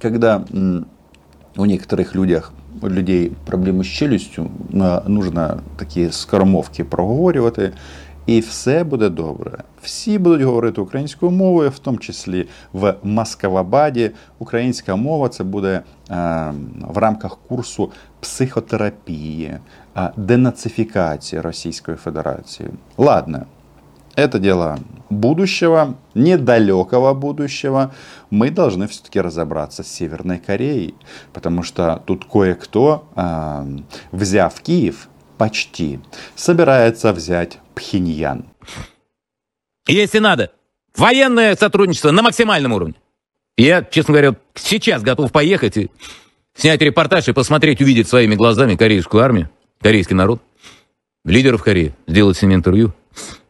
когда 0.00 0.44
у 1.56 1.64
некоторых 1.64 2.14
людях, 2.14 2.52
людей 2.82 3.32
проблемы 3.46 3.84
з 3.84 3.86
челюстю, 3.86 4.50
нужно 5.06 5.60
такі 5.76 6.10
скоромовки 6.10 6.84
проговорювати. 6.84 7.72
І 8.26 8.40
все 8.40 8.84
буде 8.84 9.08
добре. 9.08 9.58
Всі 9.82 10.18
будуть 10.18 10.42
говорити 10.42 10.80
українською 10.80 11.32
мовою, 11.32 11.70
в 11.70 11.78
тому 11.78 11.98
числі 11.98 12.46
в 12.72 12.94
Москвабаді. 13.02 14.10
Українська 14.38 14.96
мова 14.96 15.28
це 15.28 15.44
буде 15.44 15.80
в 16.13 16.97
рамках 16.97 17.37
курсу 17.39 17.91
психотерапии, 18.21 19.59
денацификации 20.15 21.37
Российской 21.37 21.95
Федерации. 21.95 22.71
Ладно, 22.97 23.47
это 24.15 24.37
дело 24.37 24.79
будущего, 25.09 25.95
недалекого 26.13 27.13
будущего. 27.13 27.93
Мы 28.29 28.51
должны 28.51 28.87
все-таки 28.87 29.19
разобраться 29.19 29.83
с 29.83 29.87
Северной 29.87 30.39
Кореей, 30.39 30.95
потому 31.33 31.63
что 31.63 32.01
тут 32.05 32.25
кое-кто, 32.25 33.07
взяв 34.11 34.61
Киев, 34.61 35.09
почти, 35.37 35.99
собирается 36.35 37.11
взять 37.11 37.59
Пхеньян. 37.73 38.45
Если 39.87 40.19
надо, 40.19 40.51
военное 40.95 41.55
сотрудничество 41.55 42.11
на 42.11 42.21
максимальном 42.21 42.73
уровне. 42.73 42.95
Я, 43.57 43.83
честно 43.83 44.13
говоря, 44.13 44.35
сейчас 44.55 45.03
готов 45.03 45.31
поехать 45.31 45.77
и 45.77 45.91
снять 46.55 46.81
репортаж 46.81 47.27
и 47.27 47.33
посмотреть, 47.33 47.81
увидеть 47.81 48.07
своими 48.07 48.35
глазами 48.35 48.75
корейскую 48.75 49.23
армию, 49.23 49.49
корейский 49.79 50.15
народ, 50.15 50.41
лидеров 51.23 51.63
Кореи, 51.63 51.93
сделать 52.07 52.37
с 52.37 52.41
ними 52.41 52.55
интервью. 52.55 52.93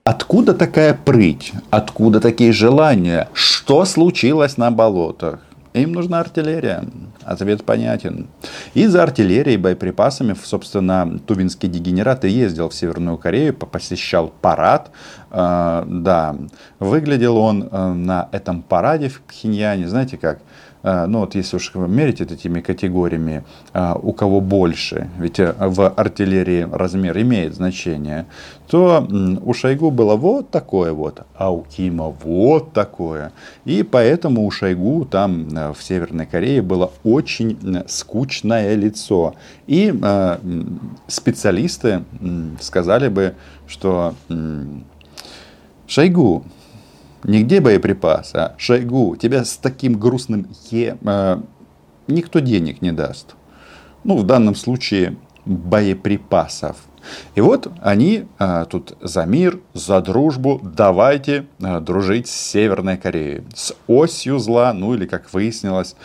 Откуда 0.03 0.53
такая 0.53 0.93
прыть? 0.93 1.53
Откуда 1.69 2.19
такие 2.19 2.51
желания? 2.51 3.29
Что 3.33 3.85
случилось 3.85 4.57
на 4.57 4.69
болотах? 4.71 5.39
Им 5.73 5.93
нужна 5.93 6.19
артиллерия. 6.19 6.83
Ответ 7.25 7.63
понятен. 7.63 8.27
И 8.73 8.87
за 8.87 9.03
артиллерией 9.03 9.57
боеприпасами, 9.57 10.35
собственно, 10.43 11.19
тувинский 11.25 11.69
дегенерат 11.69 12.25
и 12.25 12.29
ездил 12.29 12.69
в 12.69 12.73
Северную 12.73 13.17
Корею, 13.17 13.53
посещал 13.53 14.33
парад. 14.41 14.91
Э, 15.31 15.83
да, 15.87 16.35
выглядел 16.79 17.37
он 17.37 17.63
э, 17.63 17.93
на 17.93 18.29
этом 18.31 18.61
параде 18.61 19.09
в 19.09 19.21
Пхеньяне, 19.21 19.87
знаете 19.87 20.17
как? 20.17 20.39
А, 20.83 21.07
ну 21.07 21.19
вот 21.19 21.33
если 21.33 21.55
уж 21.55 21.73
мерить 21.75 22.19
этими 22.19 22.59
категориями, 22.59 23.43
а, 23.73 23.95
у 23.95 24.11
кого 24.11 24.41
больше, 24.41 25.09
ведь 25.17 25.39
э, 25.39 25.55
в 25.57 25.87
артиллерии 25.87 26.67
размер 26.69 27.17
имеет 27.21 27.55
значение, 27.55 28.25
то 28.67 29.07
у 29.45 29.53
Шойгу 29.53 29.91
было 29.91 30.17
вот 30.17 30.49
такое 30.49 30.91
вот, 30.91 31.21
а 31.35 31.51
у 31.53 31.61
Кима 31.63 32.09
вот 32.09 32.73
такое. 32.73 33.31
И 33.63 33.83
поэтому 33.83 34.45
у 34.45 34.51
Шойгу 34.51 35.05
там 35.05 35.47
э, 35.55 35.71
в 35.71 35.81
Северной 35.81 36.25
Корее 36.25 36.61
было 36.61 36.91
очень 37.05 37.57
скучное 37.87 38.75
лицо. 38.75 39.35
И 39.67 39.93
э, 39.93 40.37
специалисты 41.07 42.03
сказали 42.59 43.07
бы, 43.07 43.35
что 43.67 44.15
Шойгу, 45.87 46.43
Нигде 47.23 47.61
боеприпасы, 47.61 48.35
а 48.35 48.55
Шойгу, 48.57 49.15
тебя 49.15 49.45
с 49.45 49.57
таким 49.57 49.97
грустным 49.97 50.47
Е 50.71 50.97
э, 51.01 51.41
никто 52.07 52.39
денег 52.39 52.81
не 52.81 52.91
даст. 52.91 53.35
Ну, 54.03 54.17
в 54.17 54.23
данном 54.23 54.55
случае 54.55 55.15
боеприпасов. 55.45 56.77
И 57.35 57.41
вот 57.41 57.71
они 57.81 58.25
а, 58.39 58.65
тут 58.65 58.97
за 59.01 59.25
мир, 59.25 59.59
за 59.73 60.01
дружбу, 60.01 60.61
давайте 60.63 61.47
а, 61.61 61.81
дружить 61.81 62.27
с 62.27 62.31
Северной 62.31 62.97
Кореей. 62.97 63.43
С 63.53 63.75
осью 63.87 64.39
зла, 64.39 64.73
ну 64.73 64.93
или, 64.93 65.05
как 65.05 65.33
выяснилось 65.33 65.95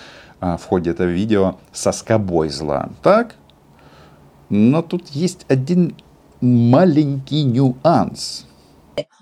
а, 0.40 0.56
в 0.56 0.64
ходе 0.64 0.90
этого 0.90 1.06
видео, 1.06 1.56
со 1.72 1.92
скобой 1.92 2.48
зла. 2.48 2.90
Так? 3.02 3.36
Но 4.48 4.82
тут 4.82 5.08
есть 5.08 5.46
один 5.48 5.94
маленький 6.40 7.44
нюанс 7.44 8.47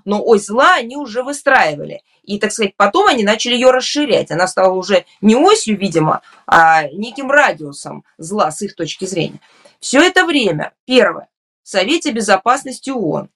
но 0.04 0.22
ось 0.24 0.46
зла 0.46 0.74
они 0.74 0.96
уже 0.96 1.22
выстраивали. 1.22 2.02
И, 2.22 2.38
так 2.38 2.52
сказать, 2.52 2.74
потом 2.76 3.06
они 3.06 3.22
начали 3.22 3.54
ее 3.54 3.70
расширять. 3.70 4.30
Она 4.30 4.46
стала 4.46 4.74
уже 4.74 5.04
не 5.20 5.36
осью, 5.36 5.78
видимо, 5.78 6.22
а 6.46 6.88
неким 6.88 7.30
радиусом 7.30 8.04
зла 8.18 8.50
с 8.50 8.62
их 8.62 8.74
точки 8.74 9.04
зрения. 9.04 9.40
Все 9.80 10.00
это 10.00 10.24
время, 10.24 10.72
первое, 10.84 11.28
в 11.62 11.68
Совете 11.68 12.10
Безопасности 12.10 12.90
ООН, 12.90 13.28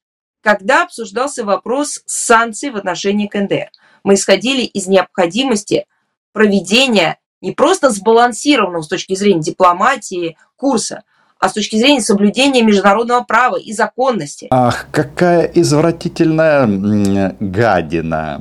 когда 0.43 0.85
обсуждался 0.85 1.45
вопрос 1.45 2.01
санкций 2.07 2.71
в 2.71 2.77
отношении 2.77 3.27
КНДР, 3.27 3.71
мы 4.05 4.15
исходили 4.15 4.63
из 4.63 4.87
необходимости 4.87 5.87
проведения 6.33 7.19
не 7.41 7.53
просто 7.53 7.91
сбалансированного 7.91 8.83
с 8.83 8.89
точки 8.89 9.15
зрения 9.15 9.43
дипломатии 9.43 10.37
курса, 10.57 11.05
а 11.41 11.49
с 11.49 11.55
точки 11.55 11.77
зрения 11.77 12.03
соблюдения 12.03 12.63
международного 12.63 13.25
права 13.25 13.57
и 13.57 13.73
законности. 13.73 14.47
Ах, 14.51 14.87
какая 14.93 15.45
извратительная 15.47 17.35
гадина 17.41 18.41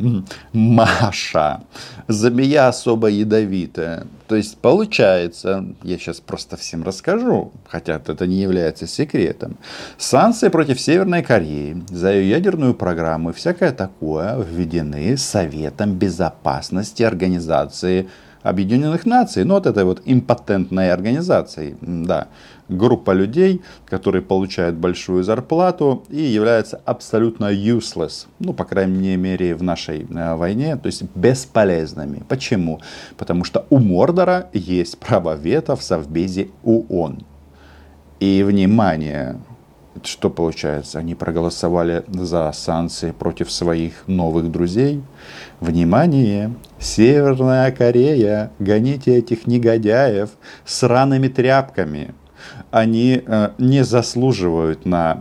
Маша. 0.51 1.61
Змея 2.09 2.67
особо 2.67 3.07
ядовитая. 3.07 4.05
То 4.27 4.35
есть 4.35 4.57
получается, 4.57 5.65
я 5.81 5.97
сейчас 5.97 6.19
просто 6.19 6.57
всем 6.57 6.83
расскажу, 6.83 7.53
хотя 7.67 7.95
это 7.95 8.27
не 8.27 8.41
является 8.41 8.85
секретом, 8.85 9.57
санкции 9.97 10.49
против 10.49 10.79
Северной 10.79 11.23
Кореи 11.23 11.81
за 11.89 12.11
ее 12.11 12.29
ядерную 12.29 12.73
программу 12.73 13.29
и 13.29 13.33
всякое 13.33 13.71
такое 13.71 14.37
введены 14.37 15.15
Советом 15.17 15.93
Безопасности 15.93 17.03
Организации 17.03 18.09
Объединенных 18.41 19.05
Наций, 19.05 19.43
ну 19.43 19.55
вот 19.55 19.65
этой 19.65 19.83
вот 19.83 20.01
импотентной 20.05 20.91
организацией, 20.93 21.75
да, 21.81 22.27
группа 22.69 23.11
людей, 23.11 23.61
которые 23.85 24.21
получают 24.21 24.75
большую 24.75 25.23
зарплату 25.23 26.03
и 26.09 26.21
являются 26.21 26.81
абсолютно 26.85 27.51
useless, 27.51 28.27
ну, 28.39 28.53
по 28.53 28.63
крайней 28.63 29.17
мере, 29.17 29.55
в 29.55 29.63
нашей 29.63 30.07
э, 30.09 30.35
войне, 30.35 30.75
то 30.77 30.87
есть 30.87 31.03
бесполезными. 31.15 32.23
Почему? 32.29 32.79
Потому 33.17 33.43
что 33.43 33.65
у 33.69 33.79
Мордора 33.79 34.49
есть 34.53 34.97
право 34.99 35.35
вето 35.35 35.75
в 35.75 35.83
Совбезе 35.83 36.49
ООН. 36.63 37.23
И, 38.19 38.43
внимание, 38.43 39.39
что 40.03 40.29
получается? 40.29 40.99
Они 40.99 41.15
проголосовали 41.15 42.03
за 42.07 42.51
санкции 42.53 43.11
против 43.11 43.51
своих 43.51 44.07
новых 44.07 44.51
друзей. 44.51 45.01
Внимание! 45.59 46.53
Северная 46.79 47.71
Корея, 47.71 48.51
гоните 48.59 49.17
этих 49.17 49.47
негодяев 49.47 50.29
сраными 50.65 51.27
тряпками. 51.27 52.13
Они 52.71 53.23
э, 53.25 53.51
не 53.57 53.83
заслуживают 53.83 54.85
на 54.85 55.19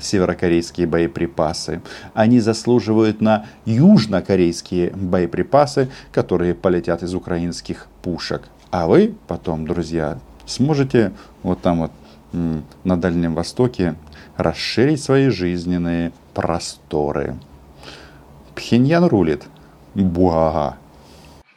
северокорейские 0.00 0.86
боеприпасы. 0.86 1.82
Они 2.14 2.40
заслуживают 2.40 3.20
на 3.20 3.46
южнокорейские 3.64 4.90
боеприпасы, 4.90 5.90
которые 6.12 6.54
полетят 6.54 7.02
из 7.02 7.14
украинских 7.14 7.86
пушек. 8.02 8.42
А 8.70 8.86
вы 8.86 9.14
потом, 9.26 9.66
друзья, 9.66 10.18
сможете 10.46 11.12
вот 11.42 11.60
там 11.62 11.80
вот 11.80 11.92
на 12.84 13.00
Дальнем 13.00 13.34
Востоке 13.34 13.94
расширить 14.36 15.02
свои 15.02 15.28
жизненные 15.28 16.12
просторы. 16.34 17.36
Пхеньян 18.54 19.04
рулит. 19.04 19.44
Буага. 19.94 20.76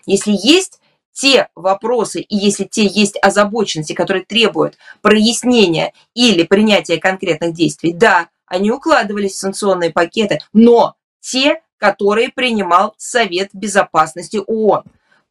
Если 0.06 0.32
есть 0.32 0.79
те 1.20 1.50
вопросы 1.54 2.22
и 2.22 2.38
если 2.38 2.64
те 2.64 2.86
есть 2.86 3.18
озабоченности, 3.22 3.92
которые 3.92 4.24
требуют 4.24 4.76
прояснения 5.02 5.92
или 6.14 6.44
принятия 6.44 6.98
конкретных 6.98 7.54
действий, 7.54 7.92
да, 7.92 8.30
они 8.46 8.72
укладывались 8.72 9.34
в 9.34 9.40
санкционные 9.40 9.90
пакеты, 9.90 10.40
но 10.54 10.96
те, 11.20 11.60
которые 11.78 12.30
принимал 12.30 12.94
Совет 12.98 13.50
Безопасности 13.52 14.40
ООН. 14.48 14.84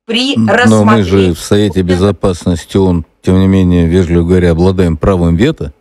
При 0.04 0.36
но 0.36 0.84
мы 0.84 1.02
же 1.04 1.32
в 1.32 1.40
Совете 1.40 1.80
Безопасности 1.80 2.76
ООН, 2.76 3.06
тем 3.22 3.40
не 3.40 3.46
менее, 3.46 3.86
вежливо 3.86 4.24
говоря, 4.24 4.50
обладаем 4.50 4.98
правом 4.98 5.36
вето. 5.36 5.72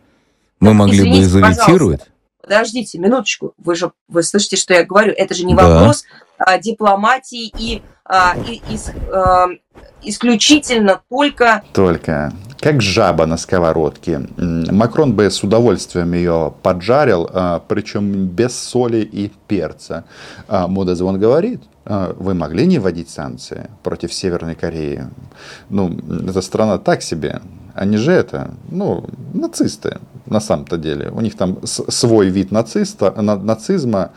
Мы 0.58 0.72
могли 0.72 1.00
Извините, 1.00 1.20
бы 1.20 1.26
изолицировать. 1.26 2.00
Подождите, 2.42 2.98
минуточку. 2.98 3.52
Вы 3.58 3.74
же 3.74 3.92
вы 4.08 4.22
слышите, 4.22 4.56
что 4.56 4.72
я 4.72 4.84
говорю? 4.84 5.12
Это 5.14 5.34
же 5.34 5.44
не 5.44 5.54
да. 5.54 5.68
вопрос 5.68 6.04
а, 6.38 6.56
дипломатии 6.58 7.52
и 7.58 7.82
из, 8.08 8.90
а, 9.12 9.48
исключительно 10.02 11.00
только... 11.08 11.62
Только. 11.72 12.32
Как 12.60 12.82
жаба 12.82 13.26
на 13.26 13.36
сковородке. 13.36 14.26
Макрон 14.36 15.14
бы 15.14 15.30
с 15.30 15.44
удовольствием 15.44 16.12
ее 16.12 16.52
поджарил, 16.62 17.28
а, 17.32 17.62
причем 17.68 18.26
без 18.26 18.58
соли 18.58 18.98
и 18.98 19.30
перца. 19.46 20.04
А, 20.48 20.66
Мудозвон 20.66 21.20
говорит, 21.20 21.62
а, 21.84 22.14
вы 22.18 22.34
могли 22.34 22.66
не 22.66 22.78
вводить 22.78 23.10
санкции 23.10 23.70
против 23.84 24.12
Северной 24.12 24.56
Кореи? 24.56 25.06
Ну, 25.68 25.96
эта 26.28 26.42
страна 26.42 26.78
так 26.78 27.02
себе. 27.02 27.40
Они 27.74 27.96
же 27.96 28.10
это, 28.10 28.50
ну, 28.70 29.04
нацисты 29.34 29.98
на 30.26 30.40
самом-то 30.40 30.78
деле. 30.78 31.10
У 31.10 31.20
них 31.20 31.36
там 31.36 31.64
свой 31.64 32.28
вид 32.28 32.50
нациста, 32.50 33.12
нацизма, 33.22 34.10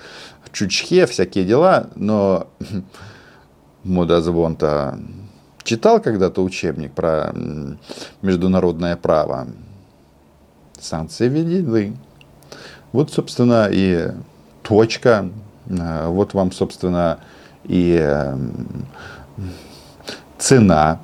чучхе, 0.51 1.06
всякие 1.06 1.45
дела, 1.45 1.88
но 1.95 2.47
мудозвон-то 3.84 5.00
читал 5.63 6.00
когда-то 6.02 6.44
учебник 6.44 6.91
про 6.94 7.34
международное 8.22 8.96
право. 8.96 9.48
Санкции 10.80 11.28
введены. 11.30 11.96
Вот, 12.91 13.12
собственно, 13.12 13.70
и 13.72 14.12
точка. 14.63 15.30
Вот 15.65 16.34
вам, 16.34 16.52
собственно, 16.52 17.20
и 17.63 18.34
цена 20.38 21.00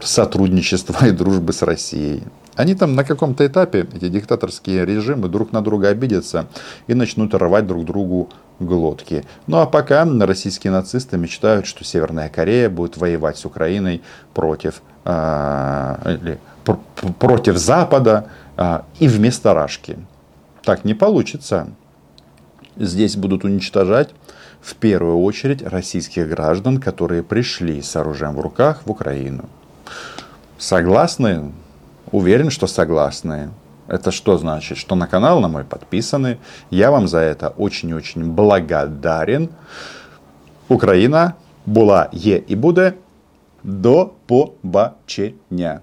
сотрудничества 0.00 1.06
и 1.06 1.10
дружбы 1.10 1.52
с 1.52 1.62
Россией. 1.62 2.22
Они 2.56 2.74
там 2.74 2.94
на 2.94 3.04
каком-то 3.04 3.46
этапе, 3.46 3.86
эти 3.94 4.08
диктаторские 4.08 4.84
режимы, 4.84 5.28
друг 5.28 5.52
на 5.52 5.62
друга 5.62 5.88
обидятся 5.88 6.46
и 6.86 6.94
начнут 6.94 7.34
рвать 7.34 7.66
друг 7.66 7.84
другу 7.84 8.30
глотки. 8.60 9.24
Ну 9.46 9.58
а 9.58 9.66
пока 9.66 10.04
российские 10.04 10.72
нацисты 10.72 11.16
мечтают, 11.16 11.66
что 11.66 11.84
Северная 11.84 12.28
Корея 12.28 12.70
будет 12.70 12.96
воевать 12.96 13.38
с 13.38 13.44
Украиной 13.44 14.02
против, 14.34 14.82
э, 15.04 15.96
или, 16.06 16.38
пр 16.64 16.78
против 17.18 17.56
Запада 17.56 18.28
э, 18.56 18.82
и 18.98 19.08
вместо 19.08 19.54
Рашки. 19.54 19.98
Так 20.62 20.84
не 20.84 20.94
получится. 20.94 21.68
Здесь 22.76 23.16
будут 23.16 23.44
уничтожать 23.44 24.10
в 24.60 24.74
первую 24.74 25.20
очередь 25.20 25.62
российских 25.62 26.28
граждан, 26.28 26.78
которые 26.78 27.22
пришли 27.22 27.82
с 27.82 27.96
оружием 27.96 28.36
в 28.36 28.40
руках 28.40 28.82
в 28.84 28.90
Украину. 28.90 29.48
Согласны? 30.58 31.52
Уверен, 32.12 32.50
что 32.50 32.66
согласны. 32.66 33.50
Это 33.89 34.11
что 34.11 34.37
значит? 34.37 34.77
Что 34.77 34.95
на 34.95 35.07
канал 35.07 35.41
на 35.41 35.47
мой 35.47 35.63
подписаны. 35.63 36.37
Я 36.71 36.91
вам 36.91 37.07
за 37.07 37.19
это 37.19 37.53
очень-очень 37.57 38.23
благодарен. 38.23 39.49
Україна 40.69 41.33
була, 41.65 42.09
є 42.11 42.41
і 42.47 42.55
буде. 42.55 42.93
До 43.63 44.11
побачення. 44.25 45.79